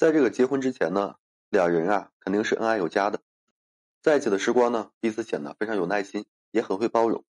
[0.00, 1.16] 在这个结婚之前呢，
[1.50, 3.20] 俩人啊肯定是恩爱有加的，
[4.00, 7.22] 在一起的时光呢，彼此显得非常有耐心，也很会包容。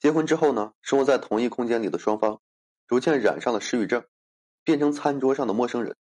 [0.00, 2.40] 结婚之后呢，生活在同一空间里的双方，
[2.86, 4.06] 逐渐染上了失语症，
[4.64, 5.96] 变成餐桌上的陌生人。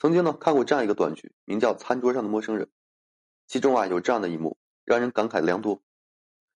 [0.00, 2.66] 曾经呢看过这样一个短剧，名叫《餐桌上的陌生人》，
[3.46, 5.80] 其中啊有这样的一幕，让人感慨良多。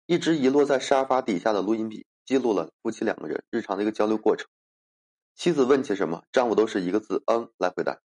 [0.08, 4.48] 一直遗落在沙发底下的录音笔，记录了夫妻两个人日常的一个交流过程。
[5.36, 8.00] 妻子问起什么，丈夫都是一个字“嗯”来回答。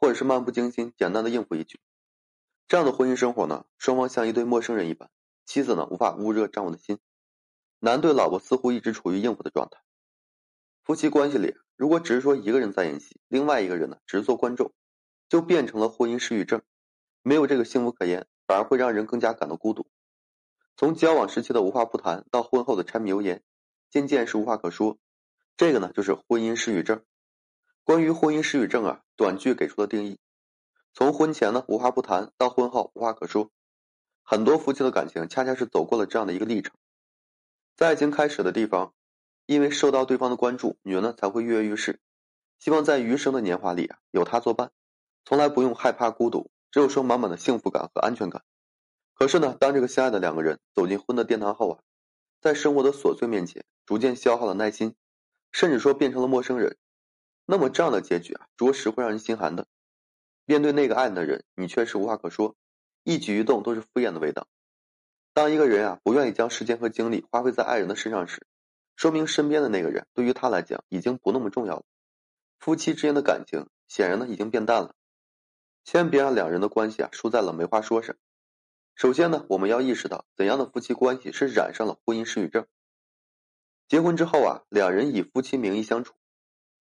[0.00, 1.78] 或者是漫不经心、简单的应付一句，
[2.66, 5.10] 这样的婚姻生活呢，双方像一对陌生人一般。
[5.44, 6.98] 妻子呢，无法捂热丈夫的心，
[7.80, 9.82] 男对老婆似乎一直处于应付的状态。
[10.84, 14.72] 夫妻关系里，如果只是说一个人在演戏，另外一个人呢只是做观众，
[15.28, 16.62] 就变成了婚姻失语症，
[17.22, 19.86] 没有这个幸福可言，反而会让人更加感到孤独。
[20.78, 23.42] 从交往时期的无话不谈，到婚后的柴米油盐，
[23.90, 24.96] 渐渐是无话可说，
[25.58, 27.04] 这个呢就是婚姻失语症。
[27.84, 30.18] 关于婚姻失语症啊，短剧给出了定义：
[30.92, 33.50] 从婚前呢无话不谈，到婚后无话可说。
[34.22, 36.72] 很多夫妻的感情恰恰是走过了这样的一个历程。
[37.76, 38.94] 在爱情开始的地方，
[39.46, 41.98] 因为受到对方的关注，女人呢才会跃跃欲试，
[42.60, 44.70] 希望在余生的年华里啊有他作伴，
[45.24, 48.44] 从来不用害怕孤独，只有说满满的幸福感和安全感。
[49.14, 51.80] 可是呢，当这个相爱的两个人走进婚的殿堂后啊，
[52.40, 54.94] 在生活的琐碎面前，逐渐消耗了耐心，
[55.50, 56.76] 甚至说变成了陌生人。
[57.50, 59.66] 那么这样的结局啊，着实会让人心寒的。
[60.44, 62.54] 面对那个爱你的人，你却是无话可说，
[63.02, 64.46] 一举一动都是敷衍的味道。
[65.34, 68.46] 当一个人啊不愿意将时间和精力花费在爱人的身上时，
[68.94, 71.82] 说明身边的那个人对于他来讲已经不那么重要了。
[72.60, 74.94] 夫妻之间的感情显然呢已经变淡了。
[75.84, 78.14] 千万别让两人的关系啊输在了没话说上。
[78.94, 82.64] 首先呢，我们要意识到怎样的夫妻关系是染上了婚姻失语症。
[83.88, 86.14] 结婚之后啊，两人以夫妻名义相处。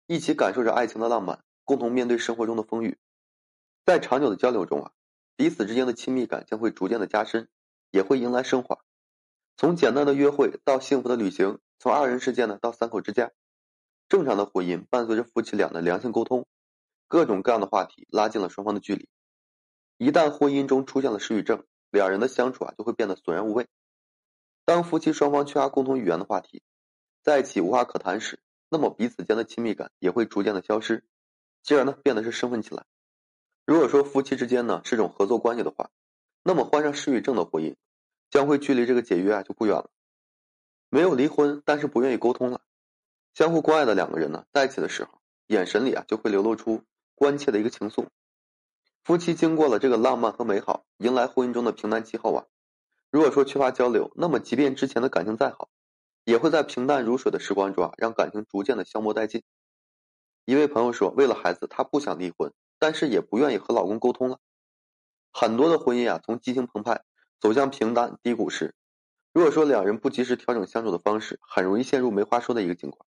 [0.09, 2.97] 一起感受着爱情的浪漫，共同面对生活中的风雨，
[3.85, 4.93] 在长久的交流中啊，
[5.35, 7.49] 彼此之间的亲密感将会逐渐的加深，
[7.91, 8.79] 也会迎来升华。
[9.57, 13.33] 从简单的约会到幸福的旅行，从二人世界呢到三口之家，
[14.09, 16.47] 正常的婚姻伴随着夫妻俩的良性沟通，
[17.09, 19.09] 各种各样的话题拉近了双方的距离。
[19.97, 23.67] 一旦婚姻中出现了失语症，两人的相处啊就会变得索然无味。
[24.65, 26.63] 当夫妻双方缺乏共同语言的话题，
[27.25, 28.39] 在一起无话可谈时。
[28.69, 31.05] 那么彼此间的亲密感也会逐渐的消失，
[31.63, 32.85] 进而呢变得是生分起来。
[33.65, 35.91] 如果说夫妻之间呢是种合作关系的话，
[36.43, 37.77] 那么患上失语症的婚姻
[38.31, 39.91] 将会距离这个解约啊就不远了。
[40.89, 42.61] 没有离婚，但是不愿意沟通了。
[43.35, 46.83] 相互关爱的两个人呢在一起的时候，眼神里啊就会流露出
[47.15, 48.07] 关切的一个情愫。
[49.03, 52.47] 夫妻经过了这个浪漫和美好，迎来婚姻中的平淡期后啊，
[53.11, 55.69] 如果说缺乏交流，那么即便之前的感情再好。
[56.27, 59.45] 也会在平淡如水的时光中啊，让感情逐渐的消磨殆尽。
[60.45, 64.41] 一位朋友说，为了孩子，她不想离婚，但是也不愿意和老公沟通了。
[65.33, 67.05] 很多的婚姻啊，从激情澎湃
[67.39, 68.75] 走向平淡低谷时，
[69.33, 73.07] 如果说两人不及时调整相处的方式，很容易陷入没话说的一个境况。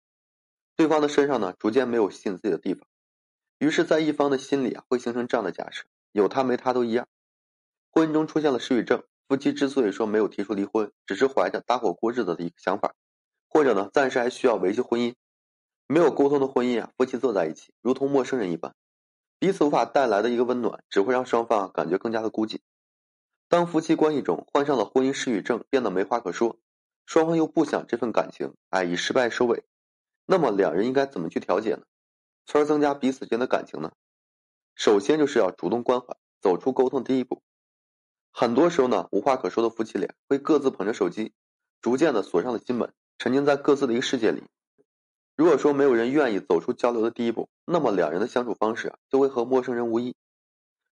[0.76, 2.86] 对方的身上呢，逐渐没有吸引自己的地方，
[3.58, 7.08] 于是，在一方的心里啊，会形成这样的假设：有他没他都一样。
[7.90, 12.94] 婚姻中出现了失语症，夫妻之所以说没有提出离婚，只是怀着搭伙过日子的一个想法。
[13.48, 15.14] 或者呢，暂时还需要维系婚姻。
[15.86, 18.74] 没有沟通的婚姻啊，夫妻坐在一起，如同陌生人一般，
[19.38, 22.58] 彼此无法带来的一个温暖，只会让双方感觉更加的孤寂。
[23.48, 26.58] 当夫妻关系中患上了婚姻失语症，变得没话可说，
[27.06, 29.64] 双方又不想这份感情哎以失败收尾，
[30.26, 31.84] 那么两人应该怎么去调解呢？
[32.44, 33.92] 从而增加彼此间的感情呢？
[34.74, 37.42] 首先就是要主动关怀，走出沟通第一步。
[38.30, 41.32] 很多时候呢，无话可说的夫妻俩会各自捧着手机，
[41.80, 42.92] 逐渐的锁上了心门。
[43.18, 44.44] 沉浸在各自的一个世界里。
[45.36, 50.14] 如果说没有人愿意走出交流的第一步，那么两人的相处方式，就会和陌生人无异。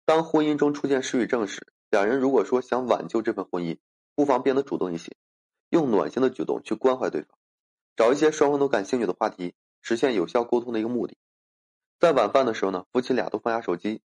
[0.06, 3.78] 当婚姻中出现失语症时，两人如果说想挽救这份婚姻，
[4.16, 5.16] 不妨变得主动一些，
[5.70, 7.38] 用暖心的举动去关怀对方，
[7.96, 11.18] 找一些双方都感兴趣的话题，实现有效沟通的一个目的。
[12.00, 14.02] 在晚饭的时候呢，夫妻俩都放下手机，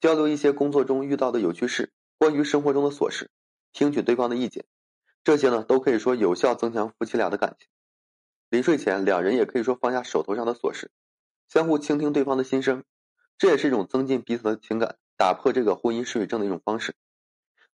[0.00, 3.30] 交流一些工作中遇到的有趣事，关于生活中的琐事，
[3.72, 4.64] 听取对方的意见。
[5.26, 7.66] 这些呢，都可以说有效增强夫妻俩的感情。
[8.48, 10.92] 临睡前，两人也可以说放下手头上的琐事，
[11.48, 12.84] 相互倾听对方的心声，
[13.36, 16.94] 这也是一种增进彼此的情感、打破这个婚姻失语症的一种方式。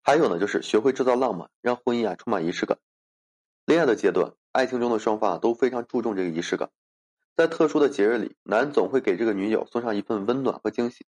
[0.00, 2.78] 还有呢，就是学会制造浪漫，让婚姻啊充满仪式感。
[3.66, 6.70] 恋爱的阶段，爱情中的双方啊都非常注重这个仪式感，
[7.36, 11.04] 在特殊的节日里，男总会给这个女友送上一份温暖和惊喜，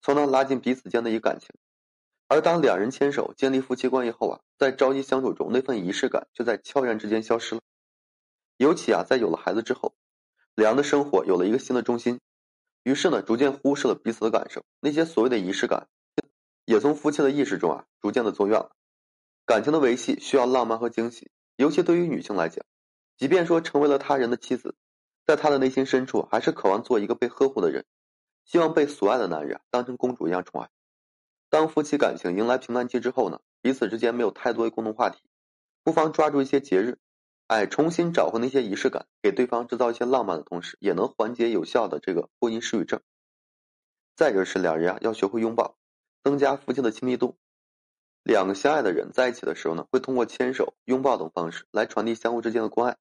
[0.00, 1.48] 从而拉近彼此间的一个感情。
[2.32, 7.60] 而当两人牵手建立夫妻关系后啊，在朝夕相处中，那份仪式感就在悄然之间消失了。
[8.56, 9.94] 尤其啊，在有了孩子之后，
[10.54, 12.20] 两人的生活有了一个新的中心，
[12.84, 15.88] 于是呢，逐渐忽视了彼此的感受，那些所谓的仪式感，
[16.64, 18.72] 也从夫妻的意识中啊，逐渐的走远了。
[19.44, 22.64] 感情的维系需要浪漫和惊喜，尤其对于女性来讲，
[23.18, 24.74] 即便说成为了他人的妻子，
[25.26, 27.84] 在她的内心深处，还是渴望做一个被呵护的人，
[28.46, 30.70] 希望被所爱的男人当成公主一样宠爱。
[31.52, 35.20] 当夫妻感情迎来平淡期之后呢，彼此之间没有太多的共同话题，
[35.84, 36.98] 不妨抓住一些节日，
[37.46, 43.02] 哎，重新找回那些仪式感，给对方制造一些浪漫的同时，也能缓解有效的这个婚姻失语症。
[44.16, 45.76] 再就是两人啊，要学会拥抱，
[46.24, 47.36] 增加夫妻的亲密度。
[48.22, 52.96] 两个相爱的人在一起的时候呢，会通过牵手、拥抱等方式来传递相互之间的关爱，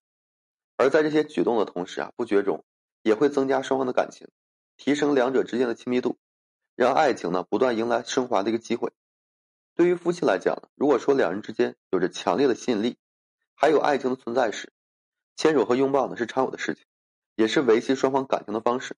[0.75, 2.65] 而在这些举动的同时啊，不觉中
[3.01, 4.27] 也会增加双方的感情，
[4.75, 6.17] 提升两者之间的亲密度，
[6.81, 8.91] 让爱情呢不断迎来升华的一个机会。
[9.75, 12.97] 对于夫妻来讲，如果说两人之间有着强烈的吸引力，
[13.53, 14.73] 还有爱情的存在时，
[15.35, 16.83] 牵手和拥抱呢是常有的事情，
[17.35, 18.97] 也是维系双方感情的方式。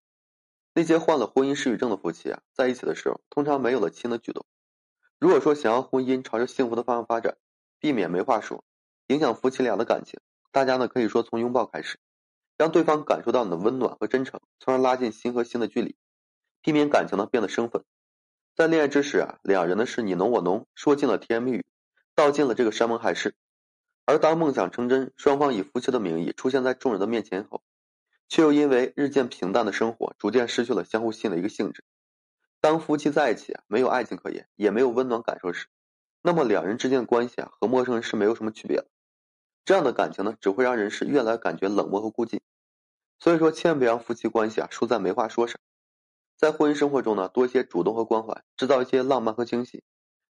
[0.73, 4.45] 那些患了婚姻失语症的夫妻啊，在一起的时候通常没有了亲的举动。
[5.19, 7.35] 如果说想要婚姻朝着幸福的方向发展，
[7.79, 8.63] 避免没话说，
[9.07, 10.21] 影响夫妻俩的感情，
[10.53, 11.99] 大家呢可以说从拥抱开始，
[12.57, 15.97] 让对方感受到你的温暖和真诚，从而拉近心和心的距离，
[16.63, 17.83] 避免感情呢变得生分。
[18.55, 21.65] 在恋爱之时啊，两人呢是你侬我侬，说尽了甜言蜜语，
[22.15, 23.35] 道尽了这个山盟海誓。
[24.05, 27.61] 而当梦想成真，双方以夫妻的名义出现在众人的面前后，
[28.29, 31.83] 却又因为日渐平淡的生活，逐渐失去了相互吸引的一个性质。
[32.61, 35.67] 当夫妻在一起啊，没有爱情可言，也没有温暖感受时，
[36.21, 38.87] 那么两人之间的关系啊，和陌生人是没有什么区别的。
[39.65, 42.39] 这样的感情呢，只会让人是越来感觉冷漠和孤寂。
[43.19, 45.59] 所以说，千万别让夫妻关系啊输在没话说上。
[46.37, 49.83] 在婚姻生活中呢，多一些主动和关怀，制造一些浪漫和惊喜，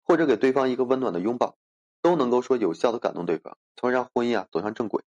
[0.03, 1.57] 或者给对方一个温暖的拥抱，
[2.01, 5.03] 都能够说有效的感动对方，从而让婚姻啊走向正轨。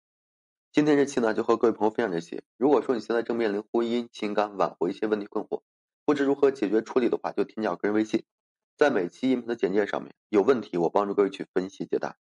[0.72, 2.44] 今天这期呢，就和各位朋友分享这些。
[2.58, 5.62] 如果说你现在正面临婚姻、情感挽回一些问题困惑，
[6.06, 8.26] 不知如何解决处理的话，就添加我个人微信，
[8.78, 12.16] 在每期音频的简介上面有问题，我帮助各位去分析解答。